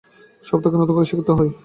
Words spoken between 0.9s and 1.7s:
করে শিখতে হয়।